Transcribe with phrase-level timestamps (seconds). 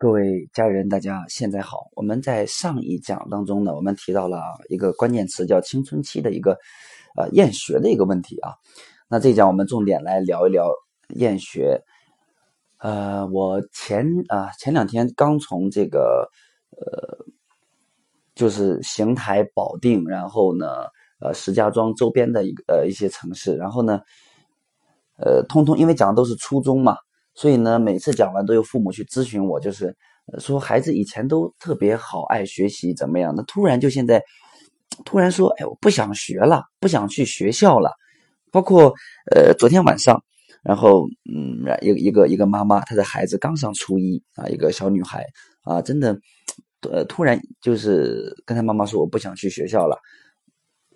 [0.00, 1.90] 各位家人，大家现在好。
[1.92, 6.56] 我们在上一讲当中呢，我们提到了一个关键词，叫青春期的一个
[7.18, 8.54] 呃厌学的一个问题啊。
[9.10, 10.72] 那这一讲我们重点来聊一聊
[11.16, 11.82] 厌学。
[12.78, 16.30] 呃，我前啊前两天刚从这个
[16.70, 17.26] 呃
[18.34, 20.66] 就是邢台、保定，然后呢
[21.20, 24.00] 呃石家庄周边的一个呃一些城市，然后呢
[25.18, 26.96] 呃通通因为讲的都是初中嘛。
[27.40, 29.96] 所以呢，每次讲完都有父母去咨询我，就是
[30.38, 33.32] 说孩子以前都特别好，爱学习怎么样？
[33.34, 34.22] 那突然就现在
[35.06, 37.92] 突然说，哎，我不想学了，不想去学校了。
[38.52, 38.92] 包括
[39.34, 40.22] 呃，昨天晚上，
[40.62, 45.24] 然后嗯，一一个一个妈妈，她的孩子刚上初一啊，一个小女孩
[45.62, 46.14] 啊，真的
[46.90, 49.98] 呃，突然就是跟她妈妈说，我不想去学校了。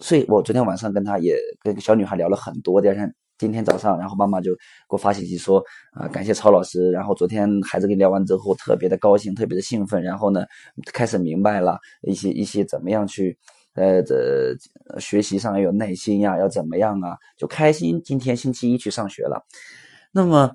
[0.00, 3.14] 所以我昨天晚上跟她也跟小女孩聊了很多，第二天。
[3.36, 5.62] 今天早上，然后妈妈就给我发信息说
[5.92, 6.92] 啊，感谢曹老师。
[6.92, 10.00] 然后昨天孩子跟你聊完之后，特别的高兴，特别的兴奋。
[10.00, 10.46] 然后呢，
[10.92, 13.36] 开始明白了一些一些怎么样去
[13.74, 14.56] 呃这
[15.00, 18.00] 学习上要有耐心呀，要怎么样啊，就开心。
[18.04, 19.44] 今天星期一去上学了。
[20.12, 20.54] 那么，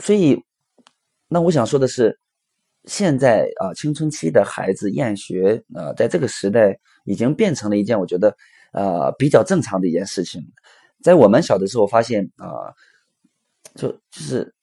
[0.00, 0.42] 所以
[1.28, 2.18] 那我想说的是，
[2.86, 8.36] 现在啊，青春期的孩子厌学啊，在这个时代已经变成了一件我觉得
[8.72, 10.42] 呃比较正常的一件事情。
[11.02, 12.72] 在我们小的时候，发现啊，
[13.74, 14.54] 就就是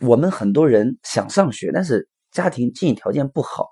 [0.00, 3.68] 我们很多人想上学，但是家庭经济条件不好。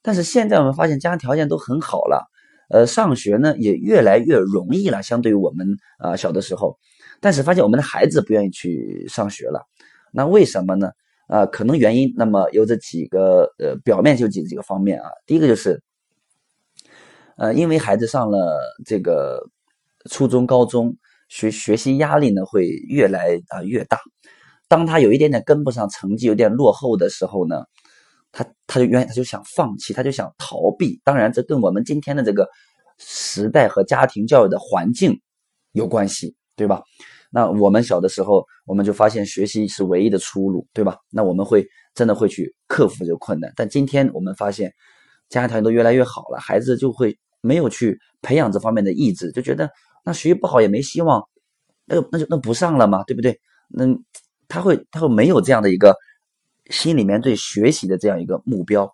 [0.00, 2.30] 但是现在我们发现家庭条件都很好了，
[2.70, 6.78] 呃，上学呢也越来越容易了，相对于我们啊小的时候。
[7.20, 9.66] 但是发现我们的孩子不愿意去上学了，
[10.12, 10.92] 那为什么呢？
[11.26, 15.10] 啊，可能原因那么有这几个呃，表面就几几个方面啊。
[15.26, 15.82] 第一个就是，
[17.38, 19.48] 呃，因为孩子上了这个。
[20.08, 20.96] 初中、高中
[21.28, 23.98] 学学习压力呢会越来啊越大，
[24.66, 27.64] 当他有一点点跟不上，成绩有点落后的时候呢，
[28.32, 30.98] 他他就愿他就想放弃，他就想逃避。
[31.04, 32.48] 当然，这跟我们今天的这个
[32.96, 35.20] 时代和家庭教育的环境
[35.72, 36.82] 有关系，对吧？
[37.30, 40.96] 那我们小的时候，我们就发现学习是唯一的出路，对吧？
[41.10, 43.52] 那我们会真的会去克服这个困难。
[43.56, 44.72] 但今天我们发现，
[45.28, 49.70] 家庭条件都越来越好了，孩子就会没有去培养这方面的意志，就觉得。
[50.04, 51.22] 那学习不好也没希望，
[51.84, 53.38] 那那就那不上了嘛，对不对？
[53.68, 53.84] 那
[54.46, 55.94] 他会他会没有这样的一个
[56.70, 58.90] 心里面对学习的这样一个目标，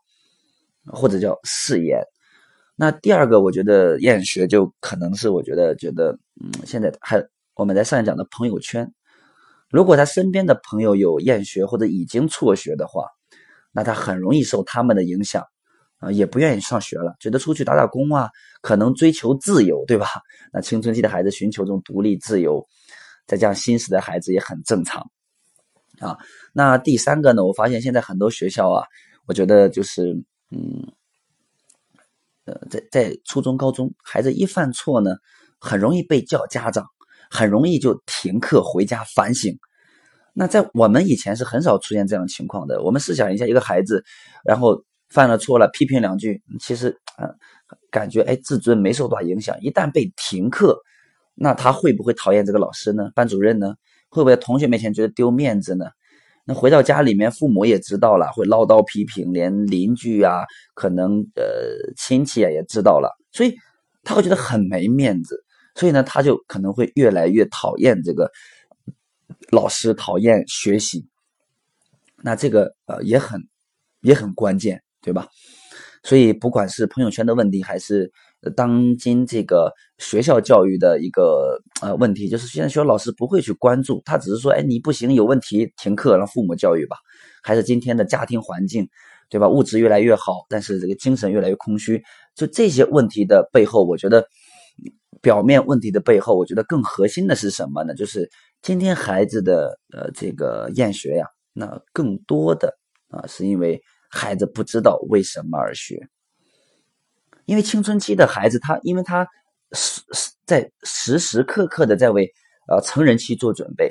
[0.87, 2.03] 或者叫誓言。
[2.75, 7.23] 那第二个，我觉得厌学就可能是我觉得觉得，嗯，现在还
[7.55, 8.93] 我们在上一讲的朋友圈，
[9.71, 13.07] 如果他身边的朋友有厌学或者已经辍学的话，
[13.71, 15.45] 那他很容易受他们的影响。
[16.01, 18.29] 啊，也不愿意上学了，觉得出去打打工啊，
[18.61, 20.07] 可能追求自由，对吧？
[20.53, 22.67] 那青春期的孩子寻求这种独立自由，
[23.27, 25.11] 再加上新时代孩子也很正常
[26.01, 26.19] 啊。
[26.53, 28.85] 那第三个呢，我发现现在很多学校啊，
[29.27, 30.13] 我觉得就是，
[30.51, 30.93] 嗯，
[32.45, 35.17] 呃，在在初中、高中，孩子一犯错呢，
[35.59, 36.85] 很容易被叫家长，
[37.31, 39.57] 很容易就停课回家反省。
[40.35, 42.83] 那在我们以前是很少出现这样情况的。
[42.83, 44.05] 我们试想一下，一个孩子，
[44.45, 44.85] 然后。
[45.15, 47.31] 犯了错了，批评两句，其实啊，
[47.89, 49.57] 感觉哎，自尊没受多大影响。
[49.61, 50.77] 一旦被停课，
[51.37, 53.11] 那他会不会讨厌这个老师呢？
[53.15, 53.75] 班主任呢？
[54.11, 55.87] 会不会在同学面前觉得丢面子呢？
[56.45, 60.43] 那回到家里面，父母也知道了，会唠叨批评，连邻居啊，
[60.75, 61.45] 可能呃
[61.97, 63.55] 亲戚啊也知道了，所以
[64.03, 65.45] 他会觉得很没面子，
[65.77, 68.31] 所以呢，他就可能会越来越讨厌这个
[69.51, 71.07] 老师，讨厌学习。
[72.23, 73.41] 那这个呃也很
[74.01, 74.83] 也很关键。
[75.05, 75.29] 对吧？
[76.03, 78.11] 所以不管是朋友圈的问题，还是
[78.57, 86.97] 当今这个学校教育的一个呃问题，就是现在学校老师不会去关注，他只是说，哎，你不行，有问题，停课，让父母教育吧。
[87.43, 88.87] 还是今天的家庭环境，
[89.31, 89.49] 对吧？
[89.49, 92.03] 物质越来越好，但是这个精神越来越空虚。
[92.35, 94.27] 就这些问题的背后，我觉得
[95.23, 97.95] 表面问题的背后，我觉得更核心的是什么呢？
[97.95, 98.29] 就是
[98.61, 102.77] 今天孩子的呃这个厌学呀，那更多的
[103.09, 103.81] 啊是因为。
[104.15, 106.09] 孩子不知道为什么而学，
[107.47, 109.27] 因为青春期的孩子，他因为他
[109.73, 112.33] 时时在时时刻刻的在为
[112.69, 113.91] 呃成人期做准备，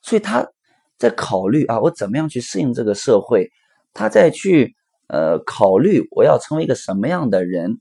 [0.00, 0.48] 所以他
[0.96, 3.50] 在考虑啊，我怎么样去适应这个社会，
[3.92, 4.74] 他在去
[5.08, 7.78] 呃考虑我要成为一个什么样的人，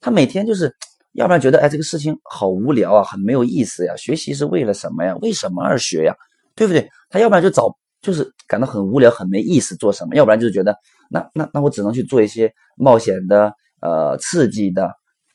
[0.00, 0.74] 他每天就是
[1.12, 5.16] 要不然觉得哎这个事情好无聊啊，很没有意思呀，学习是为了什么呀？
[5.22, 6.16] 为什么而学呀？
[6.56, 6.90] 对不对？
[7.08, 7.76] 他要不然就找。
[8.02, 10.16] 就是感到很无聊、很没意思，做什么？
[10.16, 10.76] 要不然就觉得，
[11.12, 14.90] 那那那我只能去做一些冒险的、呃刺激的，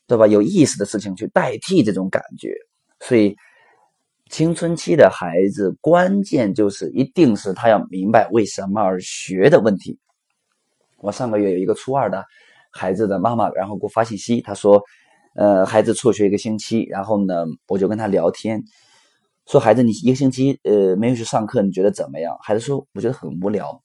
[0.06, 0.26] 对吧？
[0.26, 2.52] 有意思的事情去代替这种感觉。
[3.00, 3.36] 所以，
[4.28, 9.98] 青春期的孩子，关键就是一定是他要明白为什么而学的问题。
[10.98, 12.24] 我上个月有一个初二的
[12.72, 14.82] 孩子的妈妈，然后给我发信息，她说
[15.36, 18.62] ：“呃，孩子辍学一个星期，然后呢，我就跟他聊天，
[19.46, 23.80] 说孩子，你一个星期呃没有去上课，你觉得怎么样？”孩子说：“我觉得很无聊。”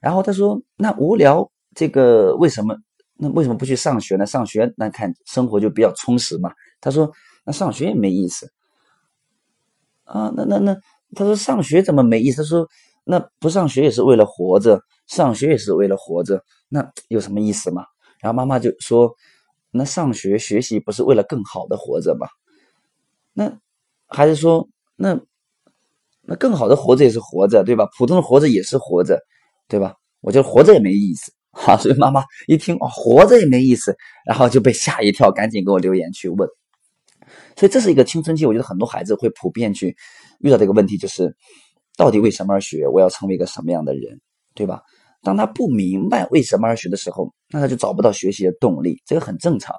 [0.00, 2.76] 然后他说：“那无聊这个为什么？
[3.16, 4.24] 那为什么不去上学呢？
[4.26, 7.12] 上学那看生活就比较充实嘛。”他说
[7.44, 8.50] ：“那上学也没意思。”
[10.04, 10.74] 啊，那那那，
[11.14, 12.42] 他说上学怎么没意思？
[12.42, 12.66] 他说
[13.04, 17.84] 那不上学也是为了活着，上学也是为了活着，那有什么意思吗？
[18.20, 19.14] 然后妈妈就说，
[19.70, 22.26] 那上学学习不是为了更好的活着吗？
[23.32, 23.58] 那
[24.08, 25.20] 孩子说，那
[26.22, 27.88] 那更好的活着也是活着，对吧？
[27.96, 29.20] 普通的活着也是活着，
[29.70, 29.94] 对吧？
[30.20, 33.96] 我觉得活着也没意思，哈，所以妈妈一听哦，活着也没意思，
[34.26, 36.48] 然后就被吓一跳，赶紧给我留言去问。
[37.56, 39.96] 所以这是一个青春期，我觉得很多孩子会普遍去
[40.40, 41.34] 遇到这个问题，就是
[41.96, 42.86] 到底为什么而学？
[42.88, 44.20] 我要成为一个什么样的人，
[44.54, 44.82] 对吧？
[45.22, 49.74] 当他不明白为什么而学的时候，那他就找不到学习的动力，这个很正常。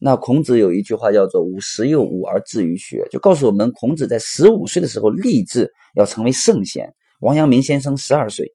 [0.00, 6.92] 那孔子有一句话叫做“五十又五而志于学”，就告诉我们，孔子在十五岁的时候立志要成为圣贤。
[7.20, 8.46] 王阳明先生十二岁，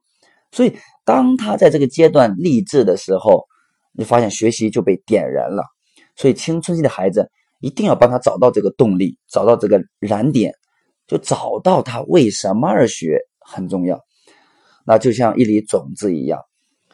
[0.54, 3.44] 所以当他在这个阶段立志的时候，
[3.92, 5.66] 你发现学习就被点燃了。
[6.16, 7.30] 所以青春期的孩子。
[7.64, 10.54] 一定要帮他找到这个动力，找到这个燃点，
[11.08, 14.02] 就找到他为什么而学很重要。
[14.86, 16.42] 那就像一粒种子一样，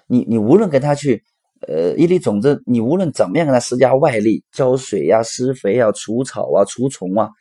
[0.05, 1.23] 你你无论跟他去，
[1.67, 7.31] 呃，一粒种子，你无论怎么样给他施加外力，浇水呀、施肥啊、除草啊、除虫啊，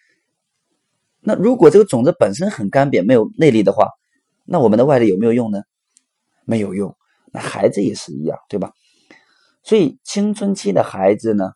[1.20, 3.90] 那如果这个种子本身很干瘪，没有内力的话，
[4.46, 5.60] 那我们的外力有没有用呢？
[6.48, 6.96] 没有用。
[7.30, 8.72] 那孩子也是一样，对吧？
[9.62, 11.52] 所以青春期的孩子呢？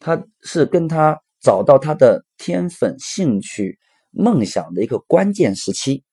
[0.00, 3.78] 他是跟他找到他的天分、兴趣、
[4.10, 6.04] 梦想的一个关键时期，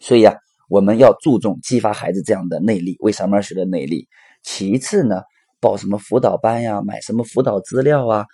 [0.00, 0.36] 所以啊，
[0.68, 4.06] 我们要注重激发孩子这样的内力，为什么学的内力。
[4.44, 5.22] 其次呢，
[5.58, 8.26] 报什么辅导班呀，买什么辅导资料啊，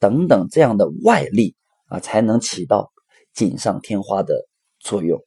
[0.00, 1.54] 等等这样的外力
[1.86, 2.90] 啊，才能起到
[3.32, 4.34] 锦上添花的
[4.80, 5.20] 作用。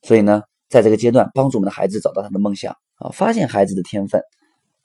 [0.00, 4.22] 所以呢，在这个阶段，帮助我们的孩子找到他的梦想啊，发现孩子的天分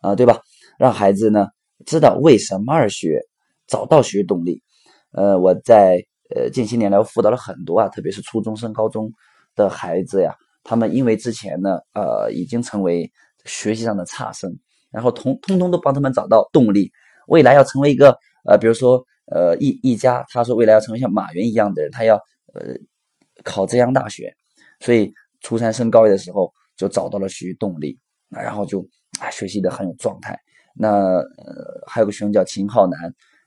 [0.02, 0.42] 啊，对吧？
[0.78, 1.48] 让孩子呢。
[1.86, 3.20] 知道为什么而学，
[3.68, 4.64] 找到学习动力。
[5.12, 6.02] 呃，我在
[6.34, 9.12] 呃近些年来我辅导了很多啊，特别是初中升高中
[9.56, 10.34] 的孩子呀，
[10.64, 13.12] 他们因为之前呢，呃，已经成为
[13.44, 14.58] 学习上的差生，
[14.90, 16.90] 然后通通通都帮他们找到动力，
[17.28, 22.16] 未来要成为一个呃，比如说呃一一家，他说未来要成为像马云一样的人，他要
[22.54, 22.74] 呃
[23.44, 24.34] 考浙江大学，
[24.80, 25.14] 所以
[25.46, 27.96] 初三升高一的时候就找到了学习动力，
[28.30, 28.82] 然后就
[29.20, 30.36] 啊学习的很有状态。
[30.74, 32.98] 那呃，还有个学生叫秦浩南，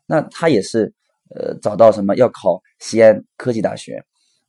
[0.06, 0.94] 那他也是
[1.34, 4.00] 呃找到什么要考西安科技大学，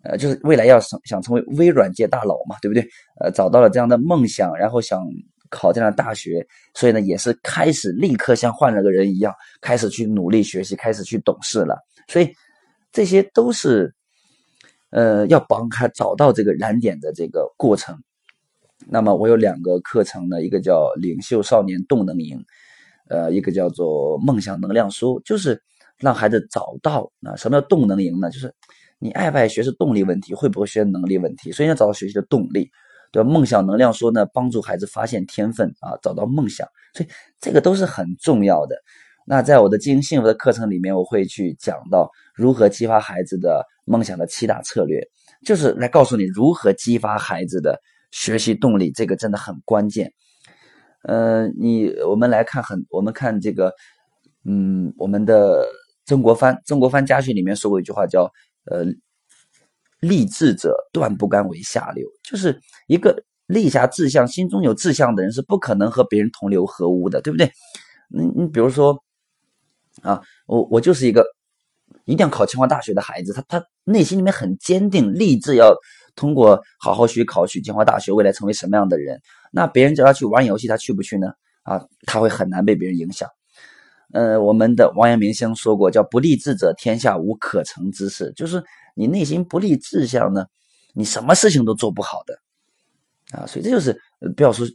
[0.04, 2.88] 呃，就是未来要想想成为微软界大佬嘛，对不对？
[3.20, 5.04] 呃，找到了这样的梦想，然后想
[5.50, 11.76] 考这样的大学，所以呢，也是开始立刻像换了个人一样，开始去努力学习，开始去懂事了。
[12.08, 12.32] 所以
[12.92, 13.92] 这些都是
[14.92, 17.98] 呃要帮他找到这个燃点的这个过程。
[18.88, 22.46] 那么我有两个课程呢，一个叫领袖少年动能营。
[23.10, 25.64] 呃，一个叫做梦想能量书，就是
[25.98, 28.30] 让孩子找到啊，什么叫动能营呢？
[28.30, 28.54] 就是
[29.00, 32.70] 你爱不爱学是动力问题，会不会学能力问题，所以要找到学习的动力，
[33.12, 33.28] 对吧？
[33.28, 37.10] 梦想能量书呢，帮助孩子发现天分啊，找到梦想，所以
[37.40, 38.76] 这个都是很重要的。
[39.32, 45.08] 那在我的经营幸福的课程里面，我会去讲到如何激发孩子的梦想的七大策略，
[45.46, 50.12] 就是来告诉你如何激发孩子的学习动力，这个真的很关键。
[51.04, 53.72] 呃，你我们来看很，我们看这个，
[54.46, 55.64] 嗯，我们的
[56.08, 58.24] 曾国藩，曾国藩家训里面说过一句话，叫
[58.66, 58.84] 呃，
[60.00, 67.52] 立志者断不甘为下流，就是一个立下志向、心中有志向的人是不可能和别人同流合污的，对不对？
[68.10, 69.00] 你你比如说
[70.02, 71.26] 啊，我我就是一个
[72.06, 75.74] 一定要考清华大学的孩子，他他内心里面很坚定，立志要。
[76.16, 79.22] 通过好好学考取清华大学，未来成为什么样的人？
[79.54, 81.32] 那别人叫他去玩游戏，他去不去呢？
[81.64, 83.30] 啊，他会很难被别人影响。
[84.12, 88.34] 呃，我们的王阳明先生说过，叫不立志者，天下无可成之事。
[88.36, 88.62] 就是
[88.96, 90.46] 你内心不立志向呢，
[90.94, 92.38] 你什么事情都做不好的。
[93.32, 93.98] 啊，所以这就是
[94.36, 94.68] 不要说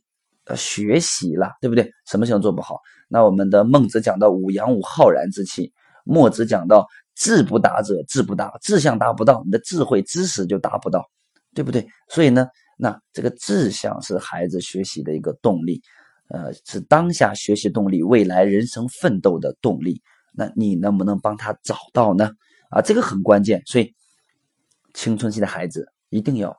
[0.47, 1.91] 呃学习了，对不对？
[2.07, 2.79] 什么事情做不好？
[3.09, 5.73] 那我们的孟子讲到五阳五浩然之气，
[6.05, 11.05] 墨子讲到志不达者志不达，志向达不到，你的智慧知识就达不到。
[11.57, 11.87] 对不对？
[12.09, 15.81] 所以呢，那这个志向是孩子学习的一个动力，
[16.31, 20.03] 呃，是当下学习动力，未来人生奋斗的动力。
[20.33, 22.33] 那你能不能帮他找到呢？
[22.71, 23.63] 啊，这个很关键。
[23.67, 23.95] 所以
[24.95, 26.51] 青春期的孩子一定要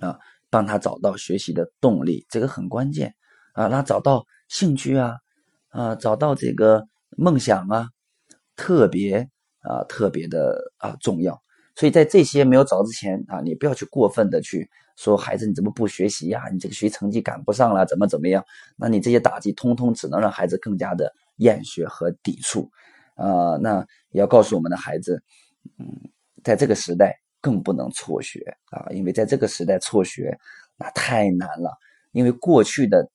[0.00, 0.18] 啊，
[0.50, 3.14] 帮他找到学习的动力，这个很关键
[3.52, 5.16] 啊，让他找到兴趣啊，
[5.70, 6.86] 啊，找到这个
[7.16, 7.88] 梦想啊，
[8.56, 9.28] 特别
[9.60, 11.40] 啊，特别的啊重要。
[11.74, 16.42] 所以在这些没有找之前啊，你不要去过分的去说孩子你怎么不学习呀？
[16.52, 18.44] 你这个学习成绩赶不上了，怎么怎么样？
[18.76, 22.68] 那你这些打击通通只能让孩子更加的厌学和抵触，
[23.14, 25.22] 啊，那也要告诉我们的孩子，
[25.78, 25.86] 嗯，
[26.42, 28.40] 在这个时代更不能辍学
[28.70, 30.38] 啊，因为在这个时代辍学
[30.76, 31.76] 那太难了，
[32.12, 33.10] 因为过去的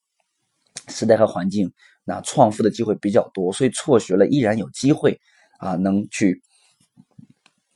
[0.88, 1.72] 时代和环境
[2.04, 5.20] 那创富的机会比较多，所以辍学了依然有机会
[5.60, 6.42] 啊，能去。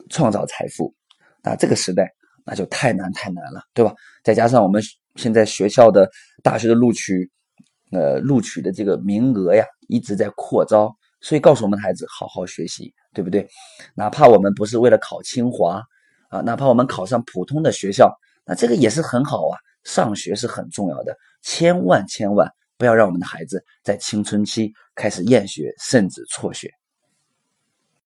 [0.09, 0.95] 创造财富，
[1.43, 2.09] 那这个时代
[2.45, 3.93] 那就太难太难了，对吧？
[4.23, 4.81] 再加上我们
[5.17, 6.09] 现在学校的
[6.41, 7.29] 大学的录取，
[7.91, 13.45] 呃，录取的这个名额呀一直在扩招，所以告诉我们的孩子好好学习，对不对？
[13.95, 15.83] 哪怕我们不是为了考清华
[16.29, 18.13] 啊，哪怕我们考上普通的学校，
[18.45, 19.57] 那这个也是很好啊。
[19.83, 26.69] 上学是很重要的，千万千万不要让我们的孩子在青春期开始厌学，甚至辍学。